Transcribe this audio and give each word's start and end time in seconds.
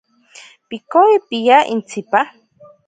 Pikowi 0.69 1.15
piya 1.27 1.57
intsipa. 1.73 2.19